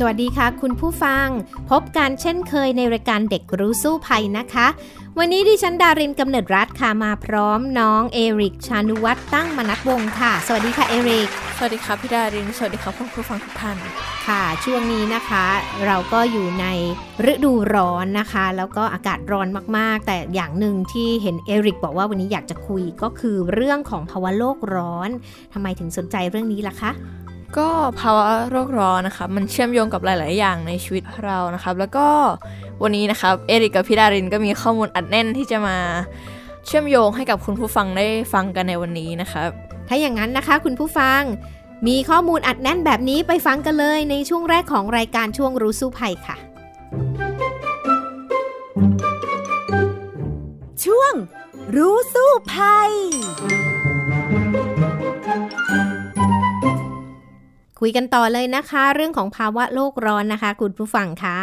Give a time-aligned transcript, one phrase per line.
[0.00, 1.26] สวัสดีค่ะ คุณผู้ฟัง
[1.70, 4.66] พบกันเช่นเคยในรายการเด็กรู้สู้ภัยนะคะ
[5.18, 13.76] วันนี้ดิฉันดารินกำเนิดรัฐค่ะมาพร้อมน้องเอริกชานุวัตรตั้งมนัดวงค่ะ สวัสดีค่ะเอริก สวัสดีครับพี่ดาริน สวัสดีครับคุณผู้ฟังทุกท่าน
[14.26, 15.44] ค่ะ ช่วงนี้นะคะ
[15.86, 16.66] เราก็อยู่ใน
[17.32, 25.10] ฤดูร้อนนะคะ แล้วก็อากาศร้อนมากๆ แต่อย่างหนึ่งที่เห็นเอริกบอกว่าวันนี้อยากจะคุยก็คือเรื่องของภาวะโลกร้อน
[25.52, 26.92] ทำไมถึงสนใจเรื่องนี้ล่ะคะ
[27.58, 27.68] ก็
[28.00, 32.06] ภาวะโรคร้อนนะครับมันเชื่อมโยงกับหลาย ๆ อย่างในชีวิตเรานะครับ แล้วก็
[32.82, 35.76] วันนี้นะครับเอริกกับพี่ดารินก็มีข้อมูลอัดแน่นที่จะมา
[36.66, 39.48] เชื่อมโยงให้กับคุณผู้ฟังได้ฟังกันในวันนี้นะครับ
[39.88, 41.20] ถ้าอย่างนั้นนะคะ คุณผู้ฟัง
[41.86, 46.36] มีข้อมูลอัดแน่นแบบนี้ไปฟังกันเลยในช่วงแรกของรายการช่วงรู้สู้ภัยค่ะ
[50.84, 51.12] ช่วง
[51.76, 52.92] รู้สู้ภัย
[57.80, 61.38] คุยกันต่อเลยนะคะ เรื่องของภาวะโลกร้อนนะคะ คุณผู้ฟังคะ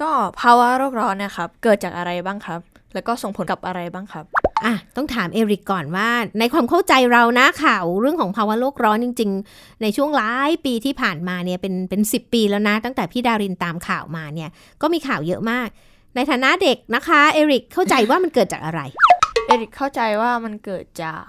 [0.00, 0.10] ก็
[0.40, 2.60] ภาวะโรคร้อนเนี่ยครับ เกิดจากอะไรบ้างครับ
[2.94, 4.24] แล้วก็ส่งผลกับอะไรบ้างครับ
[4.64, 14.50] อะต้องถามเอริกก่อนว่า ในความเข้าใจเรานะข่าวเรื่องของภาวะโลกร้อนจริง ๆ ในช่วงหลายปีที่ผ่านมาเนี่ยเป็นเป็นสิปีแล้วนะ ตั้งแต่พี่ดารินตามข่าวมาเนี่ย
[14.82, 15.68] ก็มีข่าวเยอะมาก
[16.14, 18.80] ในฐานะเด็กนะคะเอริกเข้าใจว่ามันเกิดจากอะไร
[19.46, 21.24] เอริกเข้าใจว่ามันเกิดจาก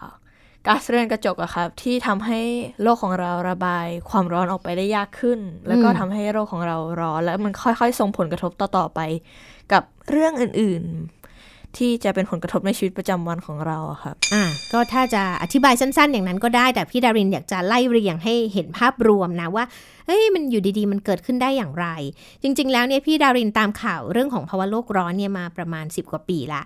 [0.67, 2.39] ก๊าซเรือนกระจกอะครับที่ทำให้
[2.83, 8.99] โลกของเราระบายความร้อนออกไปได้ยากขึ้น แล้วก็ทำให้โลกของเราร้อน แล้วมันค่อยๆ ส่งผลกระทบต่อๆไป
[9.71, 14.43] กับเรื่องอื่นๆ ที่จะเป็นผลกระทบในชีวิตประจำวันของเราอะครับอะ
[14.73, 19.63] ก็ถ้าจะอธิบายสั้นๆ อย่างนั้นก็ได้แต่พี่ดารินอยากจะไล่เรียงให้เห็นภาพรวมนะว่า
[20.05, 21.87] เฮ้ยมันอยู่ดีๆ มันเกิดขึ้นได้อย่างไร
[22.43, 26.61] จริง ๆ แล้วเนี่ยพี่ดารินตามข่าวเรื่องของภาวะโลกร้อนเนี่ยมาประมาณ 10 กว่าปีละ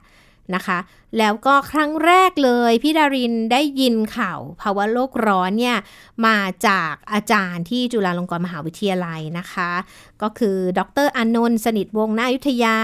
[0.55, 0.79] นะคะ
[1.17, 5.77] แล้วก็ครั้งแรกเลยพี่ดารินได้ยินข่าวภาวะโลกร้อนเนี่ย
[6.25, 6.37] มา
[6.67, 9.71] จากอาจารย์ที่จุฬาลงกรณ์มหาวิทยาลัยนะคะ
[10.21, 12.77] ก็คือดรอานนท์สนิทวงศ์นาอยุธยา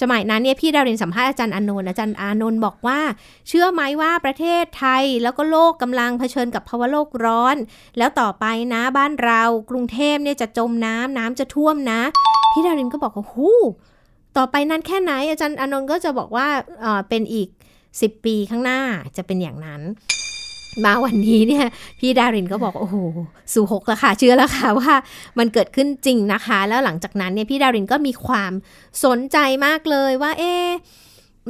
[0.00, 3.00] สมัยนั้นเนี่ยพี่ดารินสัมภาษณ์อาจารย์อานนท์อาจารย์อานนท์บอกว่า
[3.48, 7.56] เชื่อไหมว่าประเทศไทยแล้วก็โลกกำลังเผชิญกับภาวะโลกร้อน
[7.98, 8.44] แล้วต่อไป
[8.74, 12.00] นะบ้านเรากรุงเทพเนี่ยจะจมน้ำน้ำจะท่วมนะ
[12.52, 13.50] พี่ดารินก็บอกว่าหู
[14.42, 16.46] ต่อไปนั้นแค่ไหน อาจารย์อนนท์ก็จะบอกว่า
[17.08, 17.48] เป็นอีก
[17.86, 18.80] 10 ปีข้างหน้า
[19.16, 19.82] จะเป็นอย่างนั้น
[20.84, 21.66] มาวันนี้เนี่ย
[21.98, 22.96] พี่ดารินก็บอกโอ้โห
[23.52, 24.92] สู่หกแล้วค่ะเชื่อแล้วค่ะว่า
[25.38, 28.52] มันเกิดขึ้นจริงนะคะ แล้วหลังจากนั้นเนี่ยพี่ดารินก็มีความ
[29.04, 30.54] สนใจมากเลยว่า เอ๊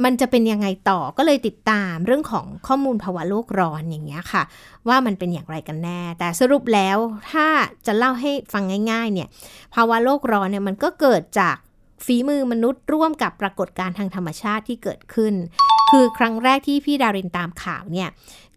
[0.03, 4.43] มันจะเป็นยังไงต่อก็เลยติดตามเรื่องของข้อมูลภาวะโลกร้อนอย่างเงี้ยค่ะ
[4.87, 6.97] ว่ามันเป็นอย่างไรกันแน่ แต่สรุปแล้ว
[7.31, 7.47] ถ้า
[7.85, 9.27] จะเล่าให้ฟังง่าย ๆ เนี่ย
[9.75, 11.57] ภาวะโลกร้อนเนี่ยมันก็เกิดจาก
[12.05, 15.33] ฝีมือมนุษย์ร่วมกับปรากฏการณ์ทางธรรมชาติที่เกิดขึ้น
[15.91, 18.09] คือครั้งแรกที่พี่ดารินตามข่าวเนี่ย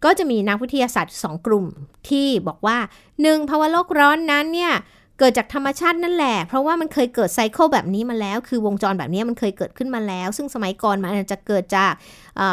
[0.04, 1.66] ก็จะมีนักวิทยาศาสตร์สองกลุ่ม
[2.08, 2.78] ที่บอกว่า
[3.22, 4.72] หนึ่งภาวะโลกร้อนนั้นเนี่ย
[5.18, 11.92] เกิดจากธรรมชาตินั่นแหละ เพราะว่ามันเคยเกิดไซเคิลแบบนี้มาแล้ว คือวงจรแบบนี้มันเคยเกิดขึ้นมาแล้ว ซึ่งสมัยก่อนมันอาจจะเกิดจาก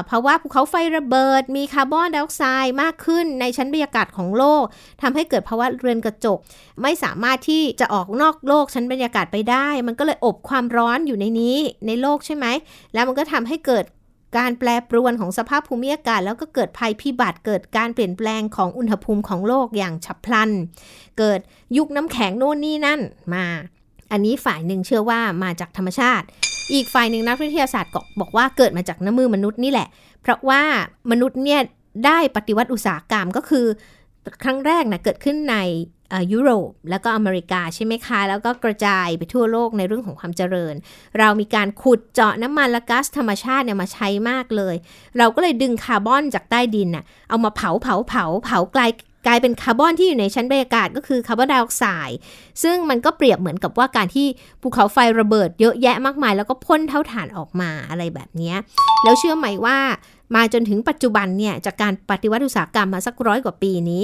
[0.09, 4.63] ภาวะภูเขาไฟระเบิด มีคาร์บอนไดออกไซด์มากขึ้นในชั้นบรรยากาศของโลก
[5.01, 6.39] ทำให้เกิดภาวะเรือนกระจก
[6.81, 11.57] ไม่สามารถที่จะออกนอกโลกชั้นบรรยากาศไปได้ มันก็เลยอบความร้อนอยู่ในนี้
[11.87, 12.45] ในโลกใช่ไหม
[12.93, 13.85] แล้วมันก็ทำให้เกิด
[14.37, 20.51] การแปรปรวนของสภาพภูมิอากาศ แล้วก็เกิดภัยพิบัติ เกิดการเปลี่ยนแปลงของอุณหภูมิของโลกอย่างฉับพลัน
[21.19, 21.39] เกิด
[21.77, 22.99] ยุคน้ำแข็งโน่นนี่นั่น
[23.33, 23.45] มา
[24.11, 26.25] อันนี้ฝ่ายหนึ่งเชื่อว่ามาจากธรรมชาติ
[26.73, 29.87] อีกฝ่ายหนึ่งนักวิทยาศาสตร์ก็บอกว่าเกิดมาจากน้ำมือมนุษย์นี่แหละ
[30.21, 30.61] เพราะว่า
[31.11, 31.61] มนุษย์เนี่ย
[32.05, 33.65] ได้ปฏิวัติอุตสาหกรรมก็คือ
[34.43, 35.55] ครั้งแรกนะเกิดขึ้นใน
[36.33, 40.75] ยุโรปแล้วก็อเมริกาใช่ไหมคะ แล้วก็กระจายไปทั่วโลกในเรื่องของความเจริญ
[41.19, 44.75] เรามีการขุดเจาะน้ำมันและก๊าซธรรมชาติเนี่ยมาใช้มากเลย
[45.17, 48.91] เราก็เลยดึงคาร์บอนจากใต้ดินน่ะเอามาเผาเผาเผาเผากลาย
[49.27, 52.17] กลายเป็นคาร์บอนที่อยู่ในชั้นบรรยากาศก็คือคาร์บอนไดออกไซด์
[52.63, 54.27] ซึ่งมันก็เปรียบเหมือนกับว่าการที่
[54.61, 58.53] ภูเขาไฟระเบิดเยอะแยะมากมาย แล้วก็พ่นเท่าฐานออกมาอะไรแบบนี้
[59.03, 59.77] แล้วเชื่อไหมว่า
[60.35, 64.03] มาจนถึงปัจจุบันเนี่ยจากการปฏิวัติอุตสาหกรรมมาสักร้อยกว่าปีนี้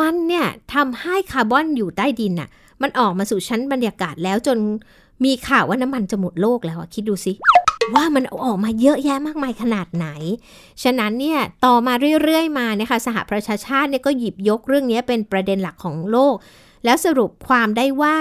[0.00, 2.48] มันเนี่ยทำให้คาร์บอนอยู่ใต้ดินน่ะ
[2.82, 4.58] มันออกมาสู่ชั้นบรรยากาศแล้วจน
[5.24, 7.32] มีข่าวว่าน้ำมันจะหมดโลกแล้วอะคิดดูสิ
[7.94, 10.06] ว่ามันออกมาเยอะแยะมากมายขนาดไหน
[10.82, 11.92] ฉะนั้นเนี่ยต่อมา
[12.22, 16.34] เรื่อยๆมาเนี่ยค่ะสหประชาชาติเนี่ยก็หยิบยกเรื่องนี้เป็นประเด็นหลักของโลก
[16.84, 18.16] แล้วสรุปความได้ว่า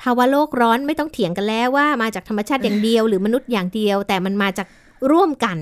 [0.00, 4.66] ภาวะโลกร้อนไม่ต้องเถียงกันแล้วว่ามาจากธรรมชาติอย่างเดียว หรือมนุษย์อย่างเดียว แต่มันมาจาก
[5.10, 5.56] ร่วมกัน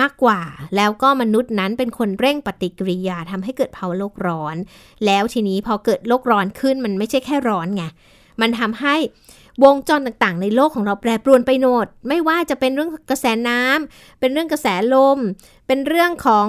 [0.00, 0.40] มากกว่า
[0.76, 4.56] แล้วก็มนุษย์นั้นเป็นคนเร่งปฏิกิริยาทำให้เกิดภาวะโลกร้อน
[5.06, 7.84] แล้วทีนี้พอเกิดโลกร้อนขึ้นมันไม่ใช่แค่ร้อนไง
[8.40, 8.96] มันทำให้
[9.64, 15.18] วงจรต่างๆ ในโลกของเราแปรปรวนไปโหนด ไม่ว่าจะเป็นเรื่องกระแสน้ำเป็นเรื่องกระแสลม
[15.66, 16.46] เป็นเรื่องของ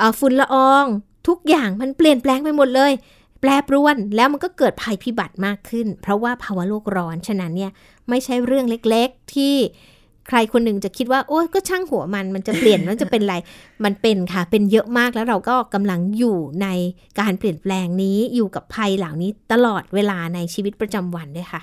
[0.00, 0.86] อฝุ่นละออง
[1.28, 2.92] ทุกอย่างมันเปลี่ยนแปลงไปหมดเลย
[3.40, 7.72] แปรปรวนแล้วมันก็เกิดภัยพิบัติมากขึ้น เพราะว่าภาวะโลกร้อน ฉะนั้นเนี่ย
[8.08, 9.54] ไม่ใช่เรื่องเล็กๆที่
[10.28, 13.36] ใครคนหนึ่งจะคิดว่า โอ้ยก็ช่างหัวมันมันจะเปลี่ยนมันจะเป็นอะไร
[13.84, 16.68] มันเป็นค่ะ เป็นเยอะมากแล้วเราก็กำลังอยู่ใน
[17.20, 21.60] การเปลี่ยนแปลงนี้อยู่กับภัยเหล่านี้ตลอดเวลาในชีวิตประจำวันด้วยค่ะ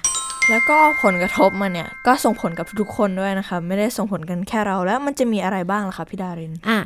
[0.50, 6.80] แล้วก็ผลกระทบมันเนี่ยก็ส่งผลกับทุกๆคนด้วยนะคะ ไม่ได้ส่งผลกันแค่เราแล้วมันจะมีอะไรบ้างล่ะคะพี่ดารินอะ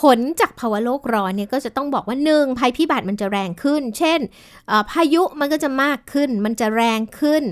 [0.00, 4.20] ผลจากภาวะโลกร้อนเนี่ยก็จะต้องบอกว่าหนึ่งภัยพิบัติมันจะแรงขึ้น เช่น
[4.68, 7.42] เอ่อพายุมันก็จะมากขึ้น มันจะแรงขึ้น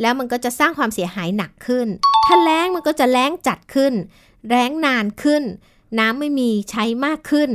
[0.00, 1.88] แล้วมันก็จะสร้างความเสียหายหนักขึ้น
[2.26, 3.92] ถ้าแล้งมันก็จะแล้งจัดขึ้น
[4.48, 5.42] แรงนานขึ้น
[5.98, 7.50] น้ำไม่มีใช้มากขึ้น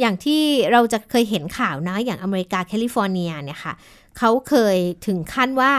[0.00, 3.74] อย่างที่เราจะเคยเห็นข่าวนะ อย่างอเมริกาแคลิฟอร์เนียเนี่ยค่ะ
[4.18, 4.76] เขาเคย
[5.06, 5.72] ถึงขั้นว่า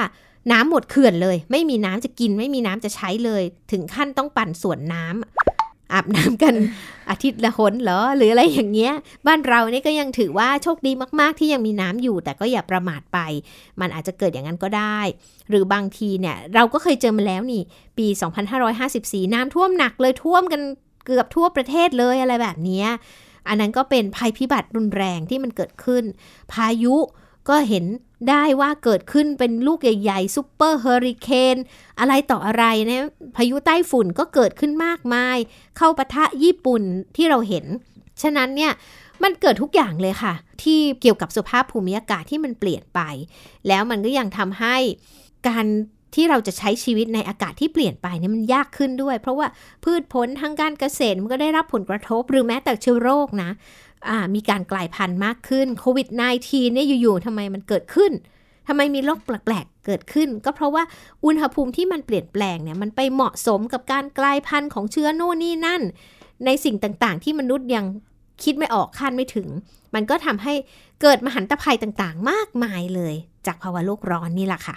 [0.52, 6.56] น้ำหมดเขื่อนเลย ไม่มีน้ำจะกินไม่มีน้ำจะใช้เลย ถึงขั้นต้องปันส่วนน้ำ อาบน้ำกัน
[7.10, 8.94] อาทิตย์ละหนเหรอ หรืออะไรอย่างเงี้ย
[9.28, 13.20] บ้านเรานี่ก็ยังถือว่าโชคดีมาก ๆ ที่ยังมีน้ำอยู่ แต่ก็อย่าประมาทไป
[13.80, 15.00] มันอาจจะเกิดอย่างนั้นก็ได้
[15.50, 17.62] หรือบางทีเนี่ย เราก็เคยเจอมาแล้วนี่
[17.98, 18.08] ปี
[18.72, 20.62] 2554 น้ำท่วมหนักเลยท่วมกัน
[21.06, 22.88] เกือบทั่วประเทศเลยอะไรแบบเนี้ย
[23.48, 26.04] อันนั้นก็เป็นภัยพิบัติรุนแรงที่มันเกิดขึ้น
[26.52, 26.96] พายุ
[27.50, 27.86] ก็เห็น
[28.30, 31.56] ได้ว่าเกิดขึ้นเป็นลูกใหญ่ๆซูเปอร์เฮอริเคน
[32.00, 35.38] อะไรต่ออะไรนะพายุใต้ฝุ่นก็เกิดขึ้นมากมาย
[35.78, 36.84] เข้าปะทะญี่ปุ่น
[37.16, 37.66] ที่เราเห็น
[38.22, 38.72] ฉะนั้นเนี่ย
[39.24, 40.34] มันเกิดทุกอย่างเลยค่ะ
[40.64, 43.00] ที่เกี่ยวกับสภาพภูมิอากาศที่มันเปลี่ยนไป
[43.68, 44.76] แล้วมันก็ยังทำให้
[45.48, 45.66] การ
[46.16, 49.48] ที่เราจะใช้ชีวิตในอากาศที่เปลี่ยนไปเนี่ยมันยากขึ้นด้วย เพราะว่า
[49.84, 53.50] พืชผลทางการเกษตรมันก็ได้รับผลกระทบหรือแม้แต่เชื้อโรคนะ
[54.36, 56.08] มีการกลายพันธุ์มากขึ้นโควิด
[56.42, 58.12] -19 เนี่ยอยู่ๆทำไมมันเกิดขึ้น
[58.68, 60.84] ทำไมมีโรคแปลกๆเกิดขึ้น ก็เพราะว่า
[61.26, 65.82] อุณหภูมิที่มันเปลี่ยนแปลงเนี่ยมันไปเหมาะสมกับการกลายพันธุ์ของเชื้อโน่นนี่นั่น
[66.46, 67.86] ในสิ่งต่างๆ ที่มนุษย์ยัง
[68.44, 69.48] คิดไม่ออกคาดไม่ถึง
[69.96, 70.54] มันก็ทำให้
[71.02, 73.16] เกิดมหันตภัยต่างๆ มากมายเลย
[73.48, 74.76] จากภาวะโลกร้อนนี่แหละค่ะ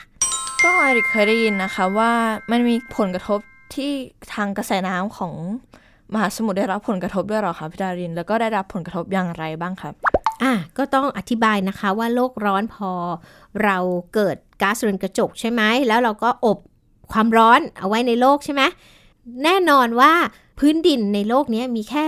[0.64, 2.12] ก็อริเคยได้ยินนะคะว่า
[2.50, 3.40] มันมีผลกระทบ
[3.74, 3.90] ที่
[4.34, 5.34] ทางกระแสน้ำของ
[6.14, 9.94] มหาสมุทรได้รับผลกระทบด้วยหรอคะพี่ดาริน แล้วก็ได้รับผลกระทบอย่างไรบ้างครับ
[10.42, 12.90] อะก็ต้องอธิบายนะคะว่าโลกร้อนพอ
[13.64, 13.78] เรา
[14.14, 16.58] เกิดก๊าซเรือนกระจกใช่ไหมแล้วเราก็อบ
[17.12, 18.62] ความร้อนเอาไว้ในโลกใช่ไหม
[19.44, 20.12] แน่นอนว่า
[20.58, 22.06] พื้นดินในโลกนี้มีแค่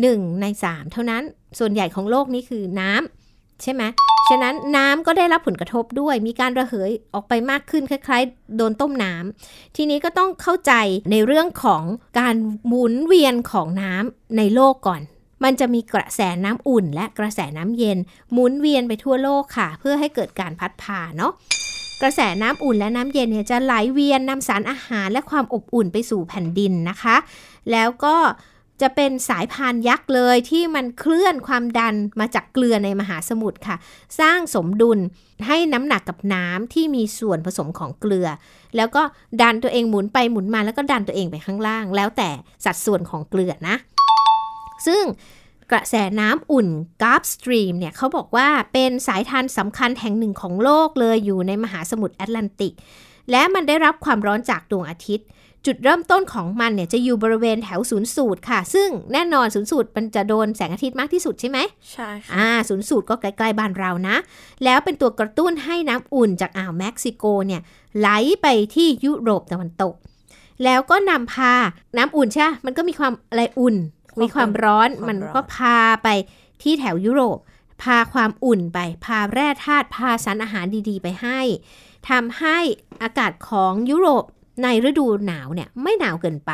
[0.00, 1.22] หนึ่งในสามเท่านั้น
[1.58, 3.21] ส่วนใหญ่ของโลกนี้คือน้ำ
[3.62, 3.82] ใช่ไหม
[4.28, 10.72] ฉะนั้นน้ำก็ได้รับผลกระทบด้วย มีการระเหยออกไปมากขึ้นคล้ายๆ โดนต้มน้ำทีนี้ก็ต้องเข้าใจ
[11.10, 11.82] ในเรื่องของ
[12.20, 12.36] การ
[12.66, 15.02] หมุนเวียนของน้ำในโลกก่อน
[15.44, 17.98] มันจะมีกระแสน้ำอุ่น และกระแสน้ำเย็น
[18.32, 21.32] หมุนเวียนไปทั่วโลกค่ะ เพื่อให้เกิดการพัดพาเนาะ
[22.02, 27.16] กระแสน้ำอุ่นและน้ำเย็นเนี่ยจะไหลเวียนนำสารอาหารและความอบอุ่นไปสู่แผ่นดินนะคะ
[27.72, 28.16] แล้วก็
[28.80, 33.76] จะเป็นสายพานยักษ์เลยที่มันเคลื่อนความดันมาจากเกลือในมหาสมุทรค่ะ
[34.20, 34.98] สร้างสมดุล
[35.46, 38.28] ให้น้ำหนักกับน้ำที่มีส่วนผสมของเกลือ
[38.76, 39.02] แล้วก็
[39.40, 42.30] ดันตัวเองหมุนไปหมุนมาแล้วก็ดันตัวเองไปข้างล่าง แล้วแต่
[42.64, 43.76] สัดส่วนของเกลือนะ
[44.86, 45.04] ซึ่ง
[45.70, 46.68] กระแสน้ำอุ่น
[47.02, 52.74] Gulf Stream เนี่ยเขาบอกว่าเป็นสายธารสำคัญแห่งหนึ่งของโลกเลยอยู่ในมหาสมุทรแอตแลนติก
[53.30, 55.26] และมันได้รับความร้อนจากดวงอาทิตย์
[55.66, 61.58] จุดเริ่มต้นของมันเนี่ยจะอยู่บริเวณแถวศูนย์สูตรค่ะ ซึ่งแน่นอนศูนย์สูตรมันจะโดนแสงอาทิตย์มากที่สุดใช่ไหม
[61.92, 64.16] ใช่ค่ะอ่าศูนย์สูตรก็ใกล้ๆบ้านเรานะ
[64.64, 67.60] แล้วเป็นตัวกระตุ้นให้น้ำอุ่นจากอ่าวเม็กซิโกเนี่ย
[67.98, 68.08] ไหล
[68.42, 69.94] ไปที่ยุโรปตะวันตก
[70.64, 71.54] แล้วก็นำพา
[71.96, 73.76] น้ำอุ่นใช่มันก็มีความอะไรอุ่น
[74.20, 76.08] มีความร้อนมันก็พาไป
[76.62, 77.38] ที่แถวยุโรป
[77.82, 81.40] พาความอุ่นไป พาแร่ธาตุพาสารอาหารดีๆ ไปให้
[82.08, 82.58] ทำให้
[83.02, 84.24] อากาศของยุโรป
[84.62, 86.52] ในฤดูหนาวเนี่ยไม่หนาวเกินไป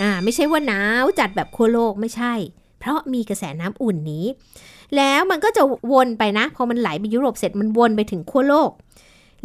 [0.00, 2.34] อ่าไม่ใช่ว่าหนาวจัดแบบขั้วโลกไม่ใช่
[2.80, 4.26] เพราะมีกระแสน้ำอุ่นนี้
[4.96, 8.70] แล้วมันก็จะวนไปนะ พอมันไหลไปยุโรปเสร็จมันวนไปถึงขั้วโลก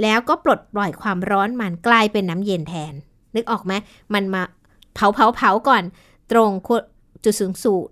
[0.01, 2.93] แล้วก็ปลดปล่อยความร้อนมันกลายเป็นน้ำเย็นแทน
[3.35, 3.73] นึกออกไหม
[4.13, 4.41] มันมา
[4.95, 5.83] เผาเผาเผาก่อน
[6.31, 6.51] ตรง
[7.23, 7.87] จุดสูงสุด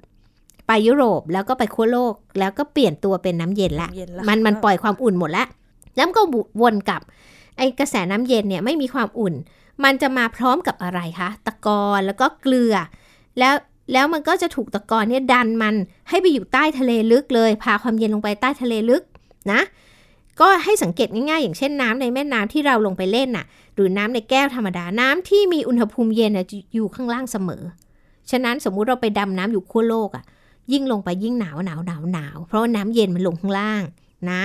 [0.68, 3.90] ไปยุโรปแล้วก็ไปขั้วโลก แล้วก็เปลี่ยนตัวเป็นน้ำเย็นละ
[4.30, 5.48] มันมันปล่อยความอุ่นหมดแล้ว
[5.96, 6.22] แล้วก็
[6.62, 7.02] วนกับ
[7.58, 9.34] ไอกระแสน้ำเย็นเนี่ยไม่มีความอุ่น
[9.84, 12.76] มันจะมาพร้อมกับอะไรคะตะกอนแล้วก็เกลือ
[13.40, 13.54] แล้ว
[13.94, 15.76] แล้วมันก็จะถูกตะกอนเนี่ยดันมัน
[16.10, 19.04] ให้ไปอยู่ใต้ทะเลลึกเลย พาความเย็นลงไปใต้ทะเลลึก
[19.52, 19.62] นะ
[20.40, 27.64] ก็ให้สังเกตง่ายๆ อย่างเช่นน้ำในแม่น้ำที่เราลงไปเล่นน่ะ หรือน้ำในแก้วธรรมดาน้ำที่มีอุณหภูมิเย็นน่ะอยู่ข้างล่างเสมอ
[28.32, 30.24] ฉะนั้นสมมุติเราไปดำน้ำอยู่ขั้วโลกอะ
[30.72, 33.82] ยิ่งลงไปยิ่งหนาวหนาวหนาวหนาวเพราะว่าน้ำเย็นมันลงข้างล่าง
[34.32, 34.44] นะ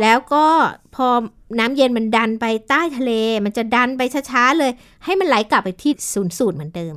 [0.00, 0.44] แล้วก็
[0.94, 1.06] พอ
[1.58, 3.12] น้ำเย็นมันดันไปใต้ทะเล
[3.44, 4.72] มันจะดันไปช้าๆเลย
[5.04, 6.94] ให้มันไหลกลับไปที่ศูนย์สูตรเหมือนเดิม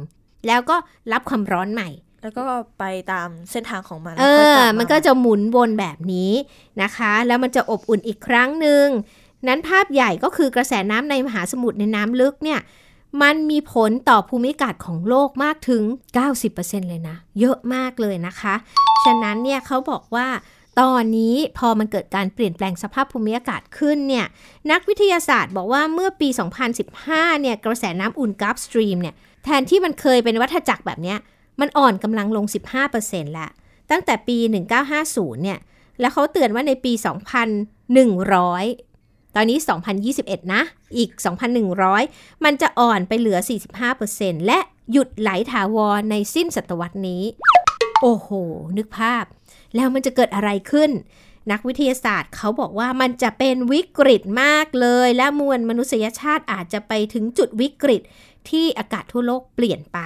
[0.48, 0.76] แล้วก็
[1.12, 1.90] รับความร้อนใหม่
[2.22, 2.44] แล้วก็
[2.80, 6.32] ไปตามเส้นทางของมัน เอแล้วค่ยอกลับามันก็จะหมุนวนแบบนี้
[6.82, 8.88] นะคะ แล้วมันจะอบอุ่นอีกครั้งหนึ่ง
[9.48, 12.60] นั้นภาพใหญ่ก็คือกระแสน้ำในมหาสมุทรในน้ำลึกเนี่ย
[13.22, 15.84] มันมีผลต่อภูมิอากาศของโลกมากถึง
[16.36, 18.56] 90%เลยนะ เยอะมากเลยนะคะ
[19.06, 20.28] ฉะนั้นเนี่ยเขาบอกว่า
[20.80, 24.26] ตอนนี้พอมันเกิดการเปลี่ยนแปลงสภาพภูมิอากาศขึ้นเนี่ย
[24.72, 26.30] นักวิทยาศาสตร์บอกว่าเมื่อปี
[26.86, 31.18] 2015 เนี่ยกระแสน้ำอุ่นกราฟสตรีมเนี่ยแทนที่มันเคยเป็นวัฏจักรแบบเนี้ย
[31.60, 32.46] มันอ่อนกำลังลง
[32.92, 33.48] 15%ละ
[33.92, 34.38] ตั้งแต่ปี
[34.92, 35.60] 1950 เนี่ย
[36.00, 36.94] แล้วเขาเตือนว่าในปี
[38.14, 39.58] 2100 ตอนนี้
[40.06, 40.62] 2021 นะ
[40.98, 41.10] อีก
[41.78, 43.40] 2,100 มันจะอ่อนไปเหลือ
[43.94, 44.60] 45%และ
[44.92, 47.24] หยุดไหลถาวรในสิ้นศตวรรษนี้
[48.02, 48.30] โอ้โห
[48.78, 49.24] นึกภาพ
[49.76, 50.92] แล้วมันจะเกิดอะไรขึ้น
[51.52, 58.02] นักวิทยาศาสตร์เขาบอกว่ามันจะเป็นวิกฤตมากเลย และมวลมนุษยชาติอาจจะไปถึงจุดวิกฤต
[58.50, 60.00] ที่อากาศทั่วโลกเปลี่ยนไป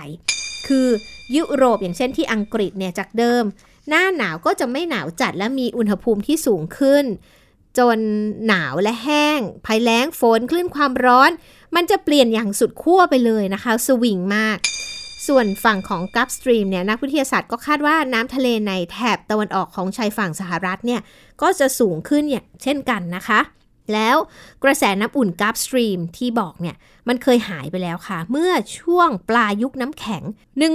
[0.68, 0.88] คือ
[1.36, 3.44] ยุโรปอย่างเช่นที่อังกฤษเนี่ยจากเดิม
[3.90, 7.06] หน้าหนาวก็จะไม่หนาวจัดและมีอุณหภูมิที่สูงขึ้น
[7.78, 8.00] จน
[8.48, 11.32] หนาวและแห้งภัยแล้งฝนคลื่นความร้อน
[11.76, 14.58] มันจะเปลี่ยนอย่างสุดขั้วไปเลยนะคะ สวิงมาก
[15.28, 21.02] ส่วนฝั่งของ Gulf Stream เนี่ยนักวิทยาศาสตร์ก็คาดว่าน้ำทะเลในแถบตะวันออกของชายฝั่งสหรัฐเนี่ย
[21.42, 23.40] ก็จะสูงขึ้นอย่างเช่นกันนะคะ
[23.94, 24.18] แล้ว
[24.64, 26.76] กระแสน้ำอุ่น Gulf Stream ที่บอกเนี่ย
[27.08, 30.24] มันเคยหายไปแล้วค่ะ เมื่อช่วงปลายยุคน้ำแข็ง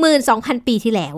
[0.09, 1.17] 12,000 ปีที่แล้ว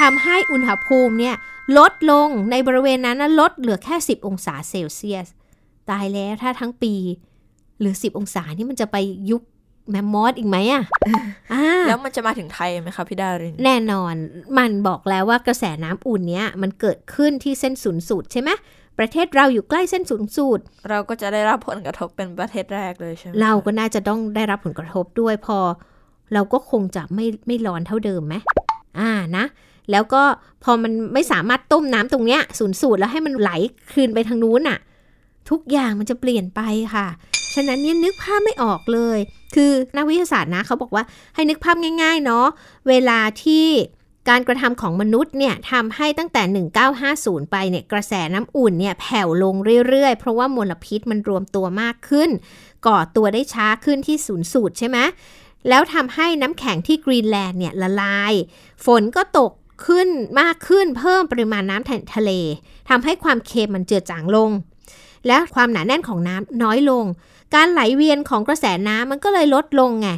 [0.00, 1.36] ทำให้อุณหภูมิเนี่ย
[1.78, 5.28] ลดลงในบริเวณนั้นนะลดเหลือแค่ 10 องศาเซลเซียส
[5.90, 6.94] ตายแล้วถ้าทั้งปี
[7.78, 8.96] เหลือ 10 องศานี่มันจะไป
[9.30, 9.42] ยุค
[9.90, 10.82] แมมมอสอีกไหมอะ
[11.52, 14.14] อ่าแล้วมันจะมาถึงไทยไหมคะพี่ดาริน แน่นอน
[14.58, 18.50] มันบอกแล้วว่ากระแสน้ำอุ่นเนี้ยมันเกิดขึ้นที่เส้นศูนย์สูตรใช่ไหม
[18.98, 25.58] ประเทศเราอยู่ใกล้เส้นศูนย์สูตร เราก็จะได้รับผลกระทบเป็นประเทศแรกเลยใช่ไหมคะเราก็น่าจะต้องได้รับผลกระทบด้วยพอ
[26.34, 28.34] เราก็คงจะไม่ไม่ร้อนเท่าเดิมไหม
[28.98, 29.44] อ่านะ
[29.90, 30.22] แล้วก็
[30.64, 33.50] พอมันไม่สามารถต้มน้ำตรงเนี้ยศูนย์สูตรแล้วให้มันไหล
[33.92, 34.78] คืนไปทางนู้นน่ะ
[35.50, 36.60] ทุกอย่างมันจะเปลี่ยนไป
[36.94, 37.06] ค่ะ
[37.54, 39.18] ฉะนั้นเนี่ยนึกภาพไม่ออกเลย
[39.56, 42.46] คือนักวิทยาศาสตร์นะเขาบอกว่าให้นึกภาพง่ายๆเนาะ
[42.88, 43.66] เวลาที่
[44.28, 46.66] การกระทำของมนุษย์เนี่ยทำให้ตั้งแต่
[47.02, 49.54] 1950 ไปเนี่ยกระแสน้ำอุ่นเนี่ยแผ่วลง
[49.88, 52.30] เรื่อยๆ เพราะว่ามลพิษมันรวมตัวมากขึ้น
[52.86, 54.98] ก่อตัวได้ช้าขึ้นที่ศูนย์สูตรใช่ไหม
[55.68, 58.32] แล้วทำให้น้ำแข็งที่กรีนแลนด์เนี่ยละลาย
[58.84, 59.52] ฝนก็ตก
[59.86, 60.08] ขึ้น
[60.40, 62.30] มากขึ้นเพิ่มปริมาณน้ำทะเล
[62.88, 64.50] ทำให้ความเค็มมันเจือจางลง
[65.26, 67.04] และความหนาแน่นของน้ำน้อยลง
[67.54, 70.08] การไหลเวียนของกระแสน้ำมันก็เลยลดลงไง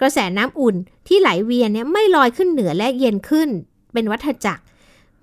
[0.00, 0.76] กระแสน้ำอุ่น
[1.08, 3.48] ที่ไหลเวียนเนี่ยไม่ลอยขึ้นเหนือและเย็นขึ้น
[3.92, 4.62] เป็นวัฏจักร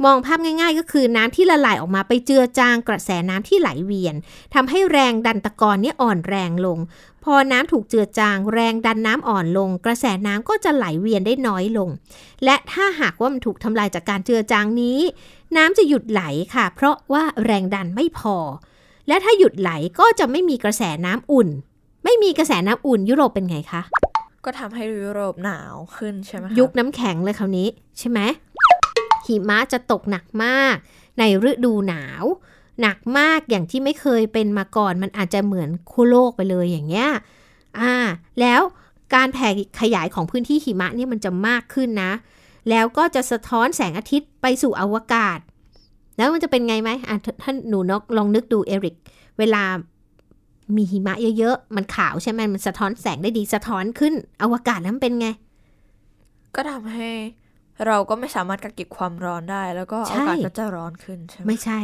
[0.06, 4.16] มองภาพง่าย ๆ ก็คือน้ำที่ละลายออกมาไปเจือจางกระแสน้ำที่ไหลเวียน
[4.54, 6.78] ทำให้แรงดันตะกอนเนี่ยอ่อนแรงลง
[7.24, 11.90] พอน้ำถูกเจือจาง แรงดันน้ำอ่อนลง กระแสน้ำก็จะไหลเวียนได้น้อยลง
[12.46, 15.00] และถ้าหากว่ามันถูกทำลายจากการเจือจางนี้
[15.58, 16.22] น้ำจะหยุดไหล
[16.56, 18.38] ค่ะ เพราะว่าแรงดันไม่พอ
[19.10, 21.50] และถ้าหยุดไหลก็จะไม่มีกระแสน้ำอุ่น
[22.04, 23.82] ไม่มีกระแสน้ำอุ่นยุโรปเป็นไงคะ
[24.46, 27.68] ก็ทำให้ยุโรปหนาวขึ้นใช่ไหมคะยุคน้ำแข็งเลยคราวนี้
[28.00, 28.20] ใช่ไหม
[29.28, 30.76] หิมะจะตกหนักมาก
[31.20, 32.24] ในฤดูหนาว
[32.82, 37.10] หนักมากอย่างที่ไม่เคยเป็นมาก่อนมันอาจจะเหมือนคู่โลกไปเลยอย่างเงี้ย
[37.80, 37.96] อ่า
[38.42, 38.62] แล้ว
[39.16, 39.50] การแผ่
[39.82, 42.12] ขยายของพื้นที่หิมะเนี่ยมันจะมากขึ้นนะ
[42.70, 45.40] แล้วก็จะสะท้อนแสงอาทิตย์ไปสู่อวกาศ
[46.20, 48.96] แล้วมันจะเป็นไงไหมอะท่านหนูนกลองนึกดูเอริก
[49.40, 49.64] เวลา
[50.76, 55.28] มีหิมะเยอะๆ มันขาวใช่ไหมมันสะท้อนแสงได้ดีสะท้อนขึ้น อวกาศแล้วมันเป็นไง
[56.56, 57.10] ก็ทำให้
[57.86, 61.80] เราก็ไม่สามารถกักเก็บความร้อนได้ แล้วก็ใช่อากาศก็จะร้อนขึ้นใช่ไหมไม่ใช่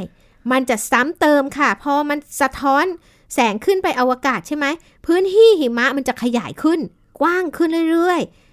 [0.52, 2.86] มันจะซ้ำเติมค่ะ พอมันสะท้อน
[3.34, 4.66] แสงขึ้นไปอวกาศใช่ไหม
[5.06, 6.80] พื้นที่หิมะมันจะขยายขึ้น
[7.22, 8.45] กว้างขึ้นเรื่อยๆ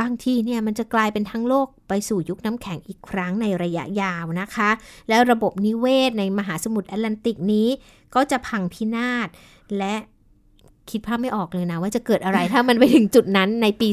[0.00, 4.70] บางทีเนี่ยมันจะกลายเป็นทั้งโลกไปสู่ยุคน้ำแข็งอีกครั้งในระยะยาวนะคะ
[5.08, 7.68] แล้วระบบนิเวศในมหาสมุทรแอตแลนติกนี้
[8.14, 9.28] ก็จะพังพินาศ
[9.78, 9.94] และ
[10.90, 13.88] คิดภาพไม่ออกเลยนะ ว่าจะเกิดอะไรถ้ามันไปถึงจุดนั้นในปี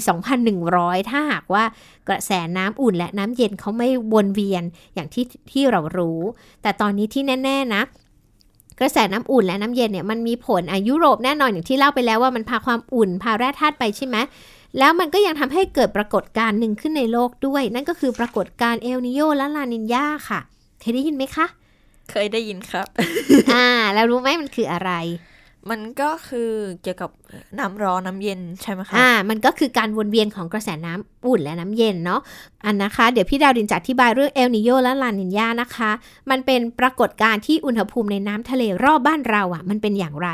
[0.54, 1.64] 2100 ถ้าหากว่า
[2.08, 6.20] กระแสน้ำอุ่นและน้ำเย็นเขาไม่วนเวียนอย่างที่ที่เรารู้
[6.62, 7.82] แต่ตอนนี้ที่แน่ ๆ นะ
[8.80, 14.18] กระแสน้ำอุ่นและน้ำเย็นเนี่ยมันมีผลอายุโรปแน่นอนอย่างที่เล่าไปแล้วว่ามันพาความอุ่นพาแร่ธาตุไปใช่ไหม
[14.78, 20.40] แล้วมันก็ยังทำให้เกิดปรากฏการณ์หนึ่งขึ้นในโลกด้วย นั่นก็คือปรากฏการณ์เอลนิโยและลานินยาค่ะ
[20.80, 21.46] เคยได้ยินไหมคะ
[22.12, 22.88] เคยได้ยินครับ
[23.54, 24.92] อ่า แล้วรู้ไหมมันคืออะไร
[25.70, 26.52] มันก็คือ
[26.82, 27.10] เกี่ยวกับ
[27.60, 32.22] น้ำร้อนน้ำเย็นใช่ไหมคะอ่ามันก็คือการวนเวียนของกระแสน้ำอุ่นและน้ำเย็นเนาะ
[32.66, 35.92] อันนะคะ เดี๋ยวพี่ดาวดินจะอธิบายเรื่องเอลนิโยและลานินยานะคะ
[36.30, 40.30] มันเป็นปรากฏการณ์ที่อุณหภูมิในน้ำทะเลรอบบ้านเราอะ่ะ มันเป็นอย่างไร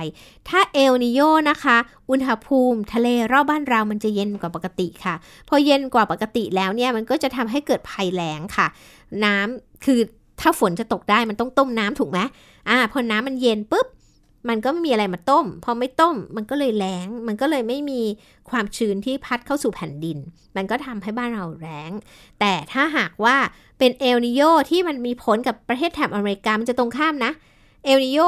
[0.50, 1.20] ถ้าเอลนิโย
[1.50, 1.78] นะคะ
[2.10, 5.16] อุณหภูมิทะเลรอบบ้านเรามันจะเย็นกว่าปกติค่ะ
[5.50, 8.68] พอเย็นกว่าปกติแล้วเนี่ยมันก็จะทำให้เกิดภัยแล้งค่ะ
[9.26, 10.00] น้ำคือ
[10.42, 12.20] ถ้าฝนจะตกได้มันต้องต้มน้ำถูกไหม
[12.70, 13.88] อ่าพอน้ำมันเย็นปุ๊บ
[14.48, 18.02] มันก็ไม่มีอะไรมาต้ม พอไม่ต้มมันก็เลยแล้ง มันก็เลยไม่มี
[18.50, 20.18] ความชื้นที่พัดเข้าสู่แผ่นดิน
[20.56, 21.92] มันก็ทำให้บ้านเราแล้ง
[22.40, 23.36] แต่ถ้าหากว่า
[23.80, 27.32] เป็นเอลนิโยที่มันมีผลกับประเทศแถบอเมริกา มันจะตรงข้ามนะ
[27.86, 28.20] เอลนิโย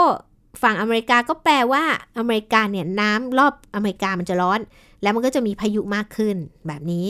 [0.62, 1.84] ฝั่งอเมริกาก็แปลว่า
[2.20, 4.60] อเมริกาเนี่ยน้ำรอบอเมริกามันจะร้อน
[5.02, 6.36] แล้วมันก็จะมีพายุมากขึ้น
[6.68, 7.08] แบบนี้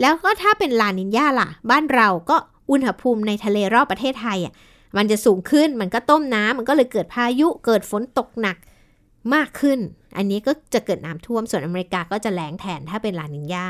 [0.00, 2.36] แล้วก็ถ้าเป็นลานินยาล่ะ บ้านเราก็
[2.70, 4.52] อุณหภูมิในทะเลรอบประเทศไทยอะ
[4.96, 8.56] มันจะสูงขึ้นมันก็ต้มน้ำมันก็เลยเกิดพายุเกิดฝนตกหนัก
[9.34, 9.78] มากขึ้น
[10.16, 13.66] อันนี้ก็จะเกิดน้ำท่วมส่วนอเมริกาก็จะแล้งแทนถ้าเป็นลานินยา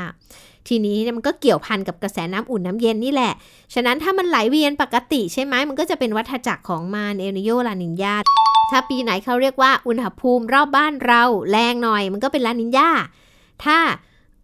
[0.67, 3.33] ทีนี้มันก็เกี่ยวพันกับกระแสน้ำอุ่นน้ำเย็นนี่แหละ
[3.73, 8.15] ฉะนั้นถ้ามันไหลเวียนปกติใช่ไหมมันก็จะเป็นวัฏจักรของมานเอลนิโยลานินยา
[8.71, 12.89] ถ้าปีไหนเขาเรียกว่าอุณหภูมิรอบบ้านเราแรงหน่อย มันก็เป็นลานินยา
[13.63, 13.77] ถ้า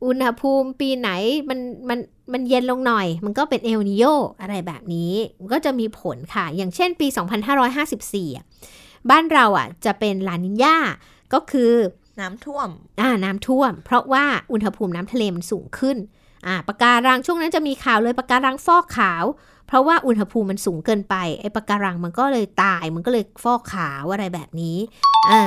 [0.06, 1.10] อุณหภูมิปีไหน
[1.50, 2.00] มันมัน
[2.34, 4.04] มันเย็นลงหน่อย มันก็เป็นเอลนิโย
[4.42, 7.08] อะไรแบบนี้มันก็จะมีผลค่ะ อย่างเช่นปี
[7.78, 8.46] 2554อะ
[9.10, 10.78] บ้านเราอะจะเป็นลานินยา
[11.34, 11.72] ก็คือ
[12.20, 12.70] น้ำท่วม
[13.02, 15.98] อ่า น้ำท่วม เพราะว่าอุณหภูมิน้ำทะเลมันสูงขึ้น
[16.48, 19.24] อ่าปะการังช่วงนั้นจะมีข่าวเลยปะการังฟอกขาว
[19.68, 24.78] เพราะว่าอุณหภูมิมันสูงเกินไปไอ้ปะการังมันก็เลยตาย มันก็เลยฟอกขาวอะไรแบบนี้
[25.32, 25.44] อ่า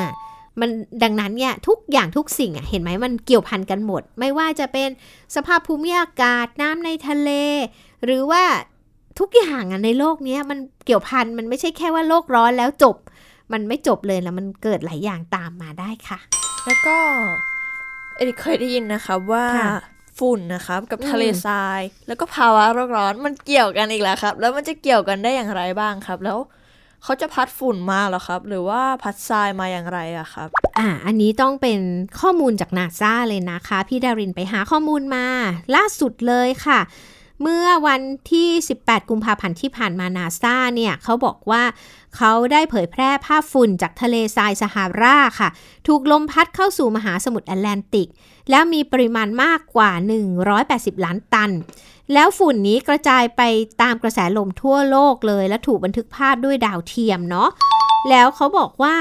[0.61, 0.71] มัน
[1.03, 4.89] ดังนั้นเนี่ยทุกอย่างทุกสิ่งอะเห็นไหมมันเกี่ยวพันกันหมด ไม่ว่าจะเป็น
[5.35, 7.31] สภาพภูมิอากาศน้ำในทะเล
[8.05, 8.43] หรือว่า
[9.19, 12.97] ทุกอย่างอะในโลกเนี้ยมันเกี่ยวพันมันไม่ใช่แค่ว่าโลกร้อนแล้วจบ
[13.53, 16.19] มันไม่จบเลยแล้วมันเกิดหลายอย่างตามมาได้ค่ะ
[16.67, 16.97] แล้วก็
[18.17, 19.47] เอริเคยได้ยินนะคะว่า
[20.19, 26.39] ฝุ่นนะครับกับทะเลทราย แล้วก็ภาวะโลกร้อนมันเกี่ยวกันอีกแล้วครับ แล้วมันจะเกี่ยวกันได้อย่างไรบ้างครับ แล้ว
[27.05, 31.81] เขาจะพัดฝุ่นมาหรอครับ หรือว่าพัดทรายมาอย่างไรอะครับ อ่า อันนี้ต้องเป็น
[32.21, 35.27] ข้อมูลจากนาซาเลยนะคะ พี่ดารินไปหาข้อมูลมา
[35.75, 36.81] ล่าสุดเลยค่ะ
[37.43, 38.49] เมื่อวันที่
[38.81, 41.63] 18 กุมภาพันธ์ที่ผ่านมานาซาเนี่ยเขาบอกว่า
[42.17, 45.49] เขาได้เผยแพร่ภาพฝุ่นจากทะเลทรายซาฮาราค่ะ
[45.87, 48.09] ถูกลมพัดเข้าสู่มหาสมุทรแอตแลนติก
[48.51, 49.91] แล้วมีปริมาณมากกว่า
[50.49, 51.51] 180 ล้านตัน
[52.15, 53.43] แล้วฝุ่นนี้กระจายไป
[53.83, 57.49] ตามกระแสลมทั่วโลกเลย และถูกบันทึกภาพด้วยดาวเทียมเนาะ
[58.11, 58.97] แล้วเขาบอกว่า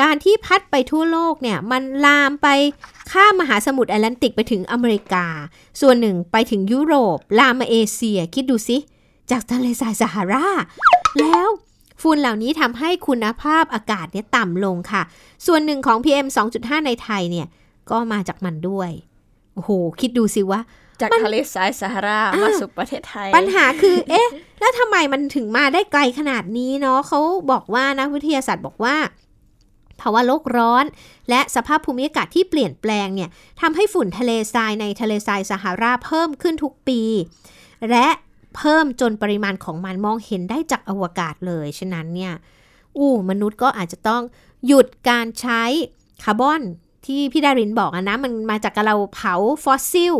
[0.00, 2.48] การที่พัดไปทั่วโลกเนี่ย มันลามไป
[3.10, 5.26] ข้ามมหาสมุทรแอตแลนติกไปถึงอเมริกา
[5.80, 8.76] ส่วนหนึ่งไปถึงยุโรป ลามมาเอเชีย คิดดูสิ
[9.30, 10.46] จากทะเลทรายซาฮารา
[11.20, 11.48] แล้ว
[12.02, 15.02] ฝุ่นเหล่านี้ทำให้คุณภาพอากาศเนี่ยต่ำลงค่ะ
[15.46, 17.46] ส่วนหนึ่งของ PM 2.5 ในไทยเนี่ย
[17.90, 18.90] ก็มาจากมันด้วย
[19.54, 20.60] โอ้โห คิดดูสิว่า
[21.02, 24.28] จากทะเลทรายซาฮาราอะมาสู่ประเทศไทย ปัญหาคือ เอ๊ะ
[24.60, 28.96] แล้วทำไมมันถึงมาได้ไกลขนาดนี้เนาะเขาบอกว่านักวิทยาศาสตร์บอกว่า
[30.00, 30.84] ภาวะโลกร้อน
[31.30, 37.00] และสภาพภูมิอากาศที่เปลี่ยนแปลงเนี่ยทำให้ฝุ่นทะเลทรายในทะเลทรายซาฮาราเพิ่มขึ้นทุกปี
[37.90, 38.08] และ
[38.56, 42.32] เพิ่มจนปริมาณของมันมองเห็นได้จากอวกาศเลย ฉะนั้นเนี่ย
[42.96, 44.22] อู้มนุษย์ก็อาจจะต้อง
[44.66, 45.62] หยุดการใช้
[46.24, 46.62] คาร์บอน
[47.06, 49.34] ที่พี่ดารินบอกอะนะ มันมาจากการเราเผา
[49.64, 50.14] ฟอสซิล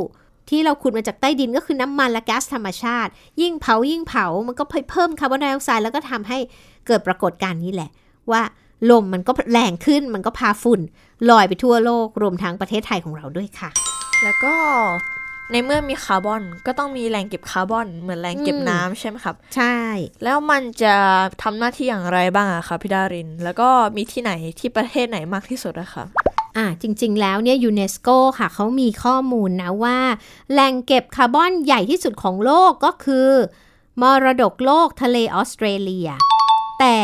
[0.53, 3.11] ที่เราขุดมาจากใต้ดินก็คือน้ำมันและก๊าซธรรมชาติ
[3.41, 6.38] ยิ่งเผายิ่งเผามันก็เพิ่มคาร์บอนไดออกไซด์แล้วก็ทำให้
[6.87, 7.91] เกิดปรากฏการณ์นี้แหละ
[8.31, 8.43] ว่า
[8.91, 10.81] ลมมันก็แรงขึ้นมันก็พาฝุ่น
[11.31, 13.71] ลอยไปทั่วโลกรวมทั้งประเทศไทยของเราด้วยค่ะ
[14.23, 14.55] แล้วก็
[15.51, 19.77] ในเมื่อมีคาร์บอนก็ต้องมีแหล่งเก็บคาร์บอน เหมือนแหล่งเก็บอืมน้ำใช่ไหมครับ ใช่
[20.25, 20.95] แล้วมันจะ
[21.43, 26.05] ทำหน้าที่อย่างไรบ้างอะคะพี่ดาริน แล้วก็มีที่ไหนที่ประเทศไหนมากที่สุดอะคะ
[26.57, 29.99] อ่าจริง ๆ แล้วเนี่ยยูเนสโกค่ะเขามีข้อมูลนะว่า
[30.53, 33.31] แหล่งเก็บคาร์บอนใหญ่ที่สุดของโลกก็คือ
[34.01, 36.09] มรดกโลกทะเลออสเตรเลีย
[36.81, 36.99] แต่